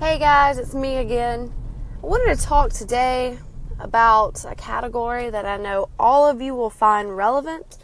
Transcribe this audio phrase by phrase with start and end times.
[0.00, 1.52] Hey guys, it's me again.
[2.02, 3.38] I wanted to talk today
[3.78, 7.76] about a category that I know all of you will find relevant,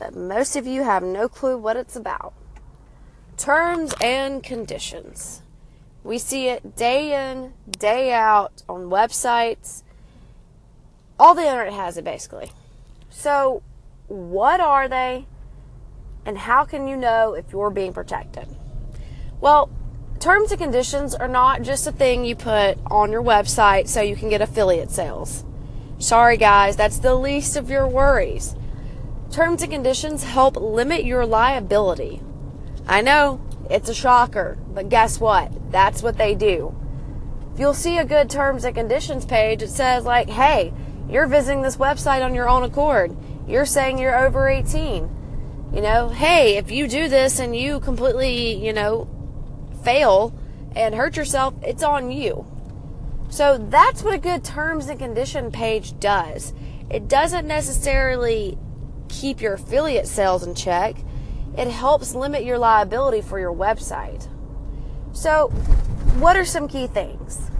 [0.00, 2.34] but most of you have no clue what it's about.
[3.36, 5.42] Terms and conditions.
[6.02, 9.84] We see it day in, day out on websites.
[11.20, 12.50] All the internet has it basically.
[13.10, 13.62] So,
[14.08, 15.26] what are they
[16.26, 18.48] and how can you know if you're being protected?
[19.40, 19.70] Well,
[20.20, 24.16] terms and conditions are not just a thing you put on your website so you
[24.16, 25.44] can get affiliate sales.
[25.98, 28.54] Sorry, guys, that's the least of your worries.
[29.30, 32.20] Terms and conditions help limit your liability.
[32.86, 35.52] I know it's a shocker, but guess what?
[35.70, 36.74] That's what they do.
[37.52, 40.72] If you'll see a good terms and conditions page, it says, like, hey,
[41.10, 43.14] you're visiting this website on your own accord.
[43.46, 45.16] You're saying you're over 18.
[45.74, 49.08] You know, hey, if you do this and you completely, you know,
[49.88, 50.38] fail
[50.76, 52.46] and hurt yourself, it's on you.
[53.30, 56.52] So that's what a good terms and condition page does.
[56.90, 58.58] It doesn't necessarily
[59.08, 60.96] keep your affiliate sales in check.
[61.56, 64.28] It helps limit your liability for your website.
[65.12, 65.48] So,
[66.18, 67.50] what are some key things?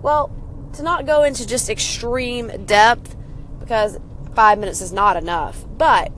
[0.00, 0.30] Well,
[0.74, 3.16] to not go into just extreme depth
[3.58, 3.98] because
[4.34, 6.12] 5 minutes is not enough, but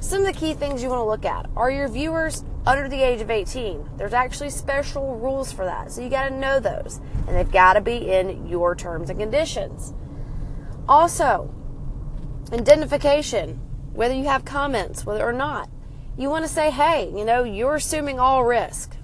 [0.00, 3.02] some of the key things you want to look at are your viewers under the
[3.02, 3.90] age of 18.
[3.96, 5.90] There's actually special rules for that.
[5.90, 7.00] So you got to know those.
[7.26, 9.92] And they've got to be in your terms and conditions.
[10.88, 11.52] Also,
[12.52, 13.60] indemnification,
[13.92, 15.68] whether you have comments, whether or not.
[16.16, 18.96] You want to say, hey, you know, you're assuming all risk.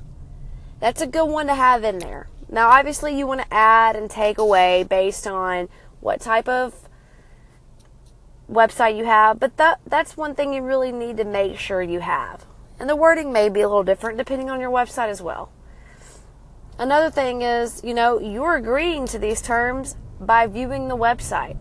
[0.80, 2.28] That's a good one to have in there.
[2.50, 5.68] Now, obviously, you want to add and take away based on
[6.00, 6.88] what type of
[8.50, 12.00] website you have, but that, that's one thing you really need to make sure you
[12.00, 12.46] have.
[12.80, 15.50] And the wording may be a little different depending on your website as well.
[16.78, 21.56] Another thing is, you know, you're agreeing to these terms by viewing the website.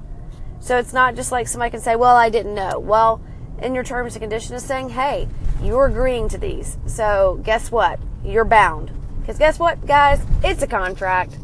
[0.60, 2.80] So it's not just like somebody can say, well, I didn't know.
[2.80, 3.22] Well,
[3.60, 5.28] in your terms and conditions saying, hey,
[5.62, 6.78] you're agreeing to these.
[6.86, 8.00] So guess what?
[8.24, 8.92] You're bound.
[9.20, 10.22] Because guess what, guys?
[10.44, 11.38] It's a contract.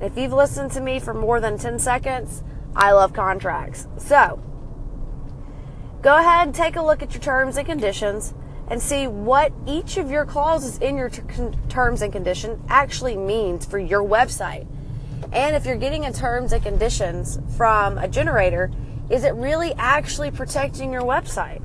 [0.00, 2.42] if you've listened to me for more than 10 seconds,
[2.74, 3.86] I love contracts.
[3.98, 4.42] So
[6.02, 8.34] go ahead and take a look at your terms and conditions
[8.70, 11.10] and see what each of your clauses in your
[11.68, 14.66] terms and conditions actually means for your website.
[15.32, 18.70] And if you're getting a terms and conditions from a generator,
[19.10, 21.60] is it really actually protecting your website?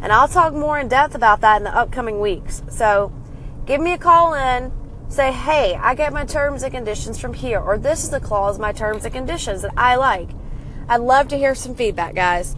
[0.00, 2.62] And I'll talk more in depth about that in the upcoming weeks.
[2.70, 3.12] So
[3.66, 4.72] give me a call in,
[5.10, 8.58] say, hey, I get my terms and conditions from here, or this is the clause,
[8.58, 10.30] my terms and conditions that I like.
[10.88, 12.56] I'd love to hear some feedback, guys.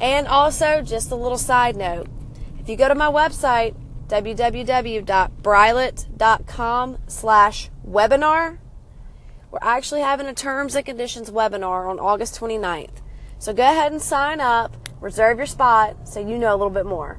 [0.00, 2.08] And also, just a little side note
[2.70, 3.74] you go to my website,
[4.06, 8.58] www.brylet.com slash webinar,
[9.50, 13.02] we're actually having a terms and conditions webinar on August 29th.
[13.38, 16.86] So go ahead and sign up, reserve your spot so you know a little bit
[16.86, 17.18] more.